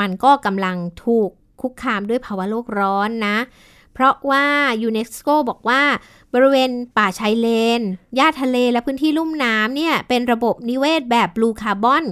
[0.00, 3.38] มันก็กำลังถูกคุกคามด้วยภาวะโลกร้อนนะ
[3.94, 4.44] เพราะว่า
[4.82, 5.82] ยูเนสโกบอกว่า
[6.34, 7.80] บริเวณป่าชายเลน
[8.16, 12.04] หญ้าทะเลและพื้นที่ลุ่มน้ำเนี่ย เป็นระบบนิเวศแบบ blue carbon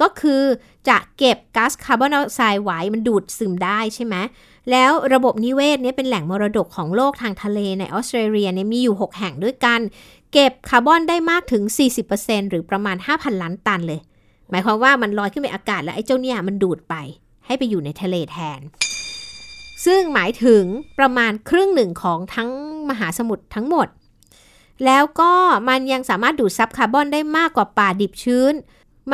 [0.00, 0.42] ก็คือ
[0.88, 4.14] จะเก็บก๊าซคาร์บอนไดออกไซด์ไว้มันดูดซึมได้ใช่ไหม
[4.70, 9.80] แล้วระบบนิเวศเนี่ยเป็นแหล่งมรดกของโลกทางทะเลในออสเตรเลียเนี่ยมีอยู่ 6 แห่งด้วยกัน
[10.32, 11.62] เก็บคาร์บอนได้มากถึง
[12.06, 14.00] 40%หรือประมาณ 5,000 ล้านตันเลย
[14.50, 16.94] หมายความว่ามันลอยขึ้นไปอากาศแล้วไอ้เจ้าเนี่ยมันดูดไป
[17.46, 18.60] ให้ไปอยู่ในทะเลแทน
[19.84, 20.64] ซึ่งหมายถึง
[20.98, 22.50] ประมาณครึ่งหนึ่งของทั้ง
[22.90, 23.88] มหาสมุทรทั้งหมด
[24.84, 25.32] แล้วก็
[25.68, 28.54] มันยังสามารถดูดซับคาร์บอนได้มากกว่าป่าดิบชื้น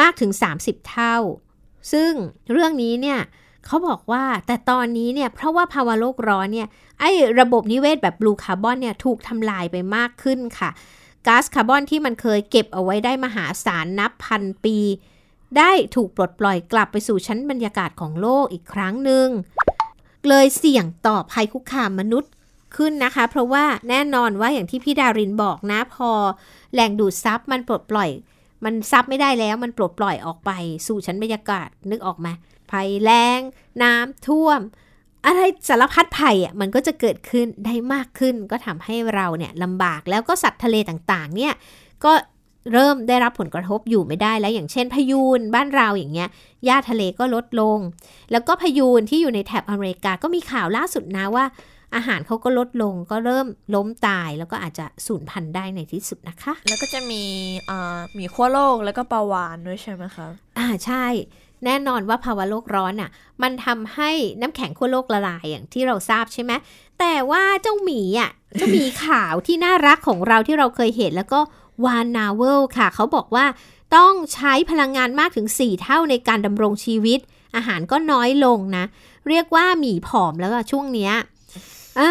[0.01, 1.17] มากถึง 30 เท่า
[1.93, 2.13] ซึ่ง
[2.51, 3.19] เรื่องนี้เนี่ย
[3.67, 6.69] เขาบอกว่าแต่ตอนนี้เนี่ยเพราะว่าภาวะโลกร้อนเนี่ย
[7.01, 10.71] ไอ้ระบบนิเวศแบบ blue carbon เนี่ยถูกทำลายไปมากขึ้นค่ะ
[11.27, 14.79] ก๊าซคาร์บอนที่มันเคยเก็บเอาไว้ได้มหาศาลนับพันปี
[15.59, 19.29] ได้ถูกปลดปล่อยกลับไปสู่ชั้นบรรยากาศของโลกอีกครั้งหนึ่ง
[20.29, 22.33] เลยเสี่ยงต่อภัยคุกคามมนุษย์
[22.77, 26.11] ขึ้นนะคะ เพราะว่าแน่นอนว่าอย่างที่พี่ดารินบอกนะพอ
[26.73, 28.11] แหล่งดูดซับมันปลดปล่อย
[28.65, 30.51] มันซับไม่ได้แล้วมันปลดปล่อยออกไป
[30.87, 32.29] สู่ชั้นบรรยากาศนึกออกไหม
[32.71, 33.41] ภัยแล้ง
[33.83, 34.61] น้ำท่วม
[35.27, 41.55] อะไรสารพัดภัยอะมันก็จะเกิดขึ้นได้มากขึ้น ก็ทำให้เราเนี่ยลำบากแล้วก็สัตว์ทะเลต่างๆ เนี่ย
[42.05, 42.13] ก็
[42.73, 46.29] เริ่มได้รับผลกระทบอยู่ไม่ได้แล้วอย่างเช่นพายุนบ้านเราอย่างเงี้ย
[46.65, 47.79] หญ้าทะเลก็ลดลง
[48.33, 51.45] แล้วก็พายุนที่อยู่ในแถบอเมริกาก็มีข่าวล่าสุดนะว่า
[51.95, 57.23] อาหารเขาก็ลดลงก็เริ่มล้มตายแล้วก็อาจจะสูญพันธุ์ได้ในที่สุดนะคะ แล้วก็จะมี
[57.71, 60.27] อ่าหมีขั้วโลกแล้วก็ปลาวานด้วยใช่ไหมคะ
[60.59, 61.05] อ่าใช่
[61.67, 63.11] แน่นอนว่าภาวะโลกร้อนอะ
[63.43, 66.53] มันทำให้น้ำแข็งขั้วโลกละลายอย่างที่เราทราบใช่ไหม
[66.99, 71.41] แต่ว่าเจ้าหมีอะเจ้าหมีขาวที่น่ารักของเราที่เราเคยเห็นแล้วก็
[71.85, 73.47] วานนาเวลค่ะ เขาบอกว่า
[73.97, 77.21] ต้องใช้พลังงานมากถึง 4 เท่าในการดำรงชีวิต
[77.57, 78.85] อาหารก็น้อยลงนะ
[79.29, 81.13] เรียกว่าหมีผอมแล้วช่วงเนี้ย
[81.99, 82.11] อ่า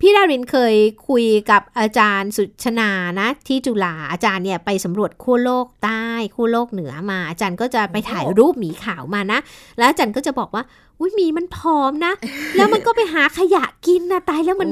[0.00, 0.74] พี่ดารินเคย
[1.08, 9.38] คุยกับอาจารย์สุชนานะที่จุฬาอาจารย์เนี่ยไปสำรวจขั้วโลกใต้ขั้วโลกเหนือมา อาจารย์ก็จะไปถ่ายรูปหมีขาวมานะ
[9.78, 10.62] แล้วอาจารย์ก็จะบอกว่า
[10.98, 12.12] อุ้ยหมีมันผอมนะ
[12.56, 14.70] แล้วมันก็ไปหาขยะกินนะตายแล้วมัน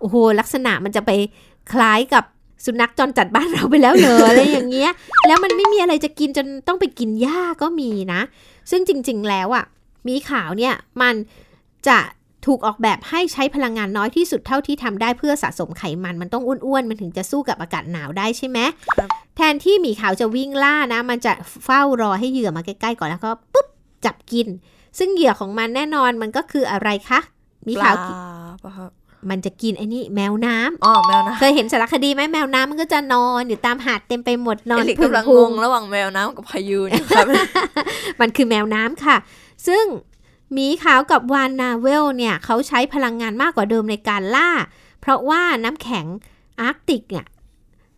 [0.00, 1.10] โอ้โหลักษณะมันจะไป
[1.72, 2.24] คล้ายกับ
[2.64, 4.90] สุนัขจรจัดบ้านเราไปแล้วเหรออะไรอย่างเงี้ย
[5.26, 8.20] แล้วมันไม่มีอะไรจะกินจนต้องไปกินหญ้าก็มีนะ
[8.70, 9.64] ซึ่งจริง ๆ แล้วอะ่ะ
[10.04, 11.14] หมีขาวเนี่ยมัน
[11.88, 11.98] จะ
[12.46, 18.58] ถูกออกแบบให้ใช้พลังงานน้อยที่สุดเท่าที่ทำได้เพื่อสะสมไขมัน มันต้องอ้วนๆ มันถึงจะสู้กับอากาศหนาวได้ใช่ไหม
[18.96, 21.32] ครับแทนที่หมีขาวจะวิ่งล่านะ มันจะ
[21.64, 23.68] เฝ้ารอให้เหยื่อมาใกล้ๆก่อนแล้วก็ปุ๊บ
[24.04, 24.48] จับกิน
[24.98, 27.20] ซึ่งเหยื่อของมันแน่นอนมันก็คืออะไรคะ
[27.64, 28.16] หมีปขาลาวกิน
[28.64, 28.90] ปะครับ
[29.30, 37.26] มันจะกินไอ้นี่แมวน้ำอ๋อแมวนะเคยเห็นสารคดีไหมแมวน้ำมันก็จะนอนอยู่ตามหาดเต็มไปหมดนอนเอลิกพึ่งกำลังพุงงงระหว่างแมวน้ำกับพายุอยู่ครับ
[38.20, 39.16] มันคือแมวน้ำค่ะ
[39.66, 39.84] ซึ่ง
[40.52, 44.50] หมีขาวกับวานนาเวลเนี่ยเขาใช้พลังงานมากกว่าเดิมในการล่า
[45.00, 46.06] เพราะว่าน้ำแข็ง
[46.60, 47.26] อาร์กติกเนี่ย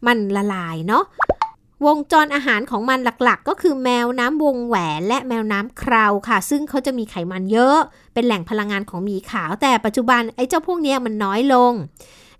[0.06, 1.04] มันละลายเนาะ
[1.86, 7.78] วงจรอาหารของมันหลักๆ ก็คือแมวน้ำวงแหวนและแมวน้ำคราวค่ะ ซึ่งเขาจะมีไขมันเยอะ
[8.14, 11.72] เป็นแหล่งพลังงานของหมีขาว แต่ปัจจุบันไอ้เจ้าพวกนี้มันน้อยลง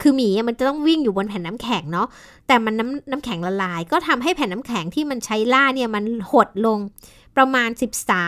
[0.03, 2.09] คือหมีมันจะต้องวิ่งอยู่บนแผ่นน้ำแข็งเนาะ
[2.47, 6.79] แต่มันน้ำน้ำแข็งละลาย ก็ทำให้แผ่นน้ำแข็งที่มันใช้ล่าเนี่ยมันหดลง
[7.37, 7.69] ประมาณ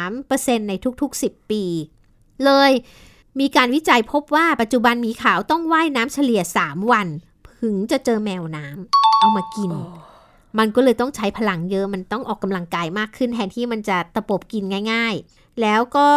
[0.04, 1.64] 13%ในทุกๆ 10 ปี
[2.44, 2.70] เลย
[3.40, 7.08] มีการวิจัยพบว่าปัจจุบันหมีขาวต้องว่ายน้ำเฉลี่ย 3 วัน
[7.60, 9.70] ถึงจะเจอแมวน้ำเอามากิน
[10.58, 16.08] มันก็เลยต้องใช้พลังเยอะมันต้องออกกำลังกายมากขึ้นแทนที่มันจะตะปบกินง่าย ๆ แล้วก็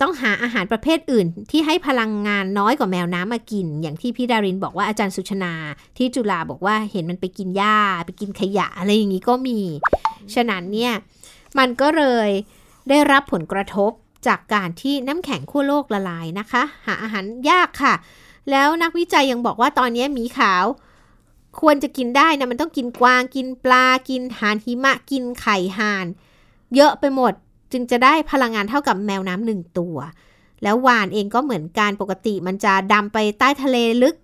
[0.00, 5.52] ต้องหาอาหารประเภทอื่น ที่ให้พลังงานน้อยกว่าแมวน้ำมากิน อย่างที่พี่ดารินบอกว่าอาจารย์สุชนา
[5.96, 7.76] ที่จุฬาบอกว่าเห็นมันไปกินหญ้า
[8.06, 9.58] ไปกินขยะอะไรอย่างนี้ก็มี
[10.34, 10.92] ฉะนั้นเนี่ย
[11.58, 12.28] มันก็เลย
[12.88, 13.90] ได้รับผลกระทบ
[14.26, 17.94] จากการที่น้ำแข็งขั้วโลกละลายนะคะ หาอาหารยากค่ะ
[18.50, 20.64] แล้วนักวิจัยยังบอกว่าตอนนี้หมีขาว
[21.60, 26.06] ควรจะกินได้นะมันต้องกินกวางกินปลากินห่านหิมะกินไข่ห่าน
[26.74, 27.32] เยอะไปหมด
[27.72, 29.96] จึงจะได้พลังงานเท่ากับแมวน้ำหนึ่งตัว
[30.62, 34.16] แล้ววานเองก็เหมือนกันปกติมันจะดำไปใต้ทะเลลึก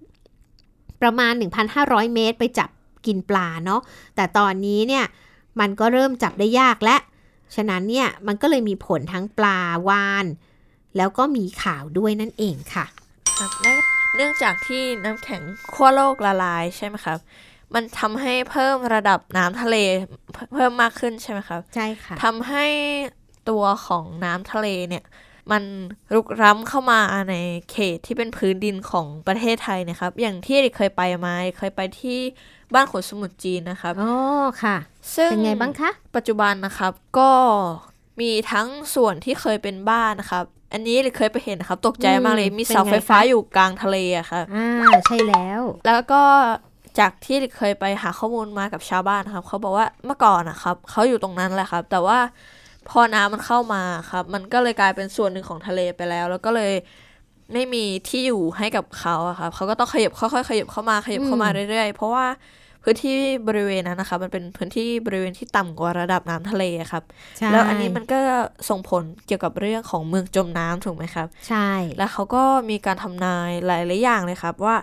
[1.02, 1.32] ประมาณ
[1.72, 2.68] 1,500 เมตรไปจับ
[3.06, 3.80] กินปลาเนาะ
[4.16, 5.04] แต่ตอนนี้เนี่ย
[5.60, 6.96] มันก็เริ่มจับได้ยากและ
[7.54, 10.26] ฉะนั้นเนี่ยมันก็เลยมีผลทั้งปลาวาน
[10.96, 12.86] แล้วก็มีข่าวด้วยนั่นเองค่ะ
[13.38, 13.72] ครับและ
[14.16, 17.18] เนื่องจากที่น้ำแข็งขั้วโลกละลายใช่ไหมครับ
[17.74, 19.76] มันทำให้เพิ่มระดับน้ำทะเล
[20.32, 22.66] เพิ่มเพิ่มมากขึ้นใช่ไหมครับ ใช่ค่ะทำให้
[23.50, 25.04] ตัวของน้ำทะเลเนี่ย
[25.52, 25.62] มัน
[26.14, 27.36] รุกร้ำเข้ามาใน
[27.70, 32.18] เขตที่เป็นพื้นดินของประเทศไทยนะครับ อย่างที่เด็กเคยไปมาเคยไปที่
[32.74, 34.12] บ้านขนสมุทรจีนนะครับอ๋อ
[34.62, 34.76] ค่ะ
[35.16, 37.30] ซึ่งเป็นไงบ้างคะ ปัจจุบันนะครับก็
[38.20, 44.68] มีทั้งส่วนที่เคยเป็นบ้านนะครับ อันนี้เลยเคยไปเห็นนะครับ ตกใจมากเลยอืมมีเป็นเสาไงไฟฟ้าคะอยู่กลางทะเลอะครับอ่า
[45.06, 46.22] ใช่แล้ว แล้วก็
[46.98, 52.18] จากที่เคยไปหาข้อมูลมากับชาวบ้านนะครับ เขาบอกว่าเมื่อก่อนนะครับเขาอยู่ตรงนั้นแหละครับ แต่ว่า
[52.88, 56.72] พอน้ำมันเข้ามาครับ มันก็เลยกลายเป็นส่วนหนึ่งของทะเลไปแล้ว แล้วก็เลย
[57.52, 62.26] ไม่มีที่อยู่ให้กับเขาอะครับเขาก็ต้องขยับค่อยๆขยับเข้ามาขยับเข้ามาเรื่อยๆ เพราะว่า
[62.82, 63.16] พื้นที่
[63.48, 67.02] บริเวณนั้นนะคะ มันเป็นพื้นที่บริเวณที่ต่ำกว่าระดับน้ำทะเลอะครับ
[67.38, 68.18] ใช่แล้วอันนี้มันก็
[68.68, 74.76] ส่งผลเกี่ยวกับเรื่องของเมืองจมน้ำถูกไหมครับ ใช่ แล้วเขาก็มีการทำนายหลายๆอย่างเลยครับว่า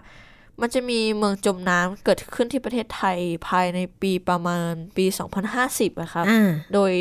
[0.61, 5.05] มันจะมีเมืองจมน้ำเกิดขึ้นที่ประเทศไทยภายในปีประมาณปี
[5.53, 6.91] 2050อะครับอ่าโดย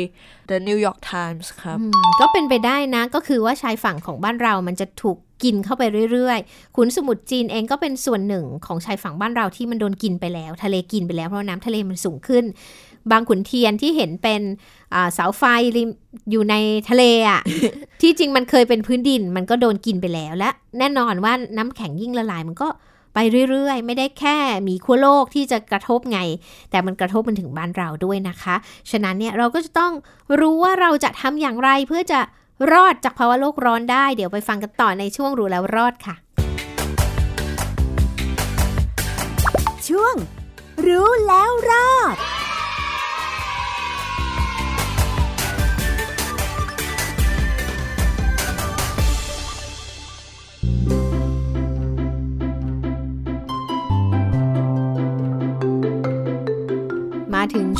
[0.49, 12.43] The New York Times ครับอืมก็เป็นไปได้นะ ก็คือว่าชายฝั่งของบ้านเรามันจะถูก กินเข้าไปเรื่อยๆ ขุนสมุทรจีนเองก็เป็นส่วนหนึ่งของชายฝั่งบ้านเราที่มันโดนกินไปแล้ว ทะเลกินไปแล้วเพราะน้ำทะเลมันสูงขึ้น
[13.11, 14.41] บางขุนเทียนที่เห็นเป็น
[14.93, 15.43] อ่าเสาไฟ
[15.75, 15.89] ริม
[16.31, 16.55] อยู่ใน
[16.89, 17.41] ทะเลอะ
[18.01, 22.69] ที่จริงมันเคยเป็นพื้นดิน มันก็โดนกินไปแล้วและ แน่นอนว่าน้ำแข็งยิ่งละลายมันก็
[23.15, 26.19] ไปเรื่อยๆ ไม่ได้แค่หมีขั้วโลกที่จะกระทบไง
[26.71, 28.55] แต่มันกระทบมันถึงบ้านเราด้วยนะคะ
[28.91, 29.93] ฉะนั้นเนี่ยเราก็จะต้อง
[30.39, 32.19] รู้ว่าเราจะทำอย่างไรเพื่อจะ
[32.71, 36.15] รอดจากภาวะโลกร้อนได้ เดี๋ยวไปฟังกันต่อในช่วงรู้แล้วรอดค่ะ
[39.87, 40.15] ช่วง
[40.85, 42.15] รู้แล้วรอด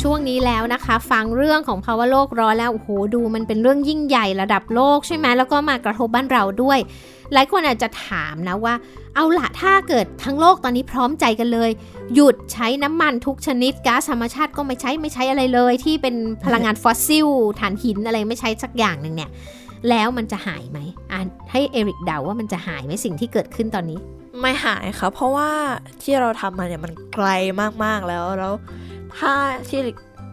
[0.08, 6.78] ช่วงนี้แล้วนะคะ ฟังเรื่องของภาวะโลกร้อนแล้วโอ้โหดูมันเป็นเรื่องยิ่งใหญ่ระดับโลกใช่ไหมแล้วก็มากระทบบ้านเราด้วย
[7.32, 8.74] หลายคนอาจจะถามนะว่า
[9.14, 11.70] เอาละถ้าเกิดทั้งโลกตอนนี้พร้อมใจกันเลย
[12.14, 17.26] หยุดใช้น้ำมันทุกชนิดก๊าซธรรมชาติก็ไม่ใช้ไม่ใช้อะไรเลย ที่เป็นพลังงานฟอสซิล
[17.58, 19.30] ถ่านหินอะไรไม่ใช้สักอย่างหนึ่งเนี่ย
[19.88, 20.78] แล้วมันจะหายไหม
[21.12, 21.20] อะ
[21.52, 23.98] ให้เอริกเดาว่ามันจะหายไหมสิ่งที่เกิดขึ้นตอนนี้
[24.40, 25.50] ไม่หายครับเพราะว่า
[26.02, 27.28] ที่เราทำมาเนี่ยมันไกล
[27.84, 28.54] มากๆแล้วแล้ว
[29.18, 29.32] ถ้า
[29.68, 29.80] ที่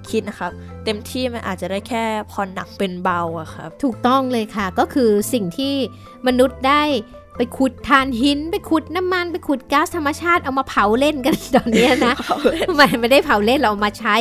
[0.09, 0.51] คิดนะครับ
[0.83, 5.73] เต็มที่มันอาจจะได้แค่ผ่อนหนักเป็นเบาอะครับ ถูกต้องเลยค่ะก็คือสิ่งที่
[6.27, 6.83] มนุษย์ได้
[7.37, 12.13] ไปขุดถ่านหิน ไปขุดน้ำมัน ไปขุดก๊าซธรรมชาติเอามาเผาเล่นกันตอนเนี้ยนะ
[12.79, 14.15] มันไม่ได้เผาเล่นเราเอามาใช้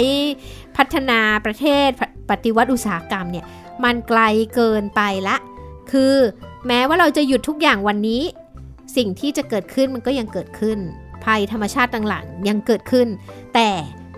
[0.77, 3.47] พัฒนาประเทศปปฏิวัติอุตสาหกรรมเนี่ย
[3.85, 4.21] มันไกล
[4.55, 5.37] เกินไปละ
[5.91, 6.15] คือ
[6.67, 8.23] แม้ว่าเราจะหยุดทุกอย่างวันนี้
[8.97, 10.79] สิ่งที่จะเกิดขึ้นมันก็ยังเกิดขึ้น
[11.25, 13.09] ภัยธรรมชาติต่างๆยังเกิดขึ้น
[13.55, 13.69] แต่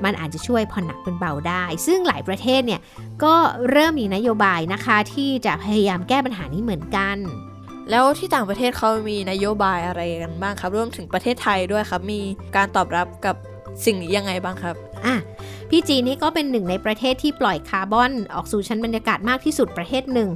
[0.05, 2.81] มันอาจจะช่วยผ่อนหนักเป็นเบาได้ ซึ่งหลายประเทศเนี่ย
[3.25, 3.35] ก็
[3.71, 7.17] เริ่มมีนโยบายนะคะที่จะพยายามแก้ปัญหานี้เหมือนกัน
[7.91, 12.21] แล้วที่ต่างประเทศเขามีนโยบายอะไรกันบ้างครับ รวมถึงประเทศไทยด้วยครับ มี
[12.57, 13.37] การตอบรับกับ
[13.85, 15.15] สิ่งนี้ยังไงบ้างครับอะ
[15.71, 20.31] พี่จีนนี่ก็เป็นหนึ่งในประเทศที่ปล่อยคาร์บอนออกสู่ชั้นบรรยากาศมากที่สุดประเทศหนึ่ง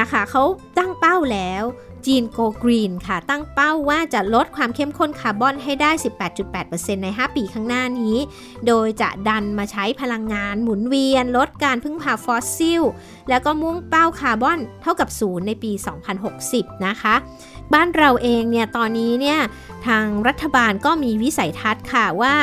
[0.00, 0.42] นะคะเขา
[0.78, 1.64] ตั้งเป้าแล้ว
[2.06, 5.90] จีน go green ค่ะ ตั้งเป้าว่าจะลดความเข้มข้นคาร์บอนให้ได้
[6.46, 8.16] 18.8%ใน 5 ปีข้างหน้านี้
[8.66, 12.82] โดยจะดันมาใช้พลังงานหมุนเวียน ลดการพึ่งพาฟอสซิล
[13.28, 15.72] แล้วก็มุ่งเป้าคาร์บอนเท่ากับศูนย์ในปี
[16.28, 17.14] 2060 นะคะ
[17.72, 19.40] บ้านเราเองเนี่ยตอนนี้เนี่ย
[19.86, 22.34] ทางรัฐบาลก็มีวิสัยทัศน์ค่ะว่า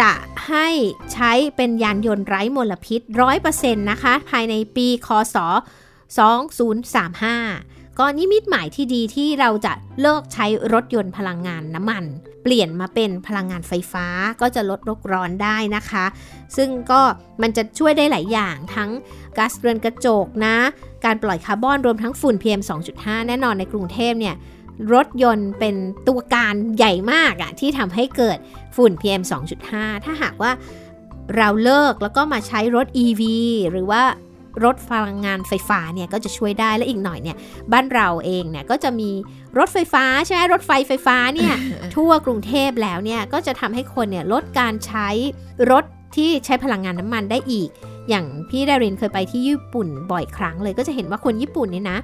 [0.00, 0.12] จะ
[0.48, 0.68] ให้
[1.12, 3.00] ใช้เป็นยานยนต์ไร้มลพิษ
[3.44, 5.36] 100%นะคะ ภายในปี คศ
[6.76, 12.04] 2035 ก็นิมิตหมายที่ดีที่เราจะเลิกใช้รถยนต์พลังงานน้ำมัน
[12.42, 14.06] เปลี่ยนมาเป็นพลังงานไฟฟ้า
[14.40, 16.04] ก็จะลดโลกร้อนได้นะคะ
[16.56, 17.00] ซึ่งก็
[17.42, 18.90] มันจะช่วยได้หลายอย่างทั้ง
[19.36, 20.56] ก๊าซเรือนกระจกนะ
[21.04, 22.60] การปล่อยคาร์บอนรวมทั้งฝุ่น PM
[22.94, 24.36] 2.5 แน่นอนในกรุงเทพเนี่ย
[24.92, 25.76] รถยนต์เป็น
[26.08, 28.38] ตัวการใหญ่มากอะที่ทำให้เกิด
[28.76, 29.22] ฝุ่น PM
[29.62, 30.52] 2.5 ถ้าหากว่า
[31.36, 33.22] เราเลิกแล้วก็มาใช้รถ EV
[33.70, 34.02] หรือว่า
[34.64, 37.36] รถพลังงานไฟฟ้าเนี่ยก็จะช่วยได้และอีกหน่อยเนี่ย
[37.72, 39.10] บ้านเราเองเนี่ยก็จะมี
[39.58, 41.54] รถไฟฟ้าใช่ไหมรถไฟไฟฟ้าเนี่ย
[41.96, 45.08] ทั่วกรุงเทพแล้วเนี่ยก็จะทำให้คนเนี่ยลดการใช้
[45.70, 45.84] รถ
[46.16, 47.68] ที่ใช้พลังงานน้ำมันได้อีก
[48.08, 51.98] อย่างพี่ดารินเคยไปที่ญี่ปุ่นบ่อยครั้งเลยก็จะเห็นว่าคนญี่ปุ่นเนี่ยนะ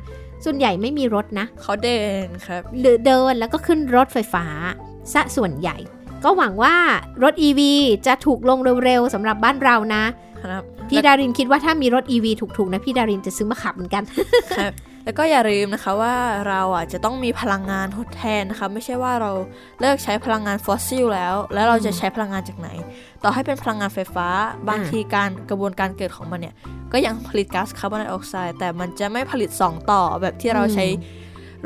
[0.44, 4.46] ส่วนใหญ่ไม่มีรถนะเขาเดินครับหรือเดินแล้วก็ขึ้นรถไฟฟ้า
[5.12, 5.76] ซะส่วนใหญ่
[6.24, 6.74] ก็หวังว่า
[7.22, 7.60] รถ EV
[8.06, 10.02] จะถูกลงเร็วๆสำหรับบ้านเรานะ
[10.44, 14.02] ครับพี่ดารินคิดว่าถ้ามีรถ EV ถูกๆนะพี่ดารินจะซื้อมาขับเหมือนกัน
[14.58, 14.72] ครับ
[15.04, 16.14] แล้วก็อย่าลืมนะคะว่า
[16.48, 19.30] เราอะจะต้องมีพลังงานทดแทนนะคะ ไม่ใช่ว่าเรา
[19.80, 22.68] เลิกใช้พลังงานฟอสซิลแล้ว แล้วเราจะใช้พลังงานจากไหน
[23.22, 24.28] ต่อให้เป็นพลังงานไฟฟ้า
[24.68, 26.54] บางทีการกระบวนการเกิดของมันเนี่ย
[26.92, 30.86] ก็ยังผลิตก๊าซคาร์บอนไดออกไซด์แต่มันจะไม่ผลิต 2 ต่อแบบที่เราใช้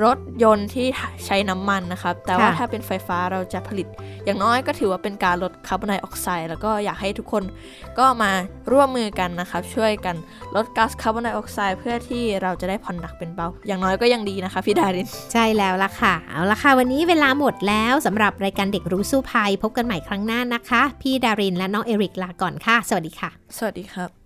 [0.05, 0.87] รถยนต์ที่
[1.27, 3.87] ใช้น้ำมันนะครับ แต่ว่าค่ะถ้าเป็นไฟฟ้าเราจะผลิต
[4.25, 7.45] อย่างน้อยก็ถือว่าเป็นการลดคาร์บอนไดออกไซด์แล้วก็อยากให้ทุกคน
[7.99, 8.31] ก็มา
[8.73, 10.17] ร่วมมือกันนะครับ ช่วยกัน
[10.55, 24.26] ลดก๊าซคาร์บอนไดออกไซด์เพื่อที่เราจะได้ผ่อนหนักเป็นเบา อย่างน้อยก็ยังดีนะคะพี่ดาริน ใช่แล้วล่ะค่ะ เอาละค่ะ วันนี้เวลาหมดแล้วสำหรับรายการเด็กรู้สู้ภัยพบกันใหม่ครั้งหน้านะคะ พี่ดารินและน้องเอริกลาก่อนค่ะ สวัสดีค่ะ สวัสดีครับ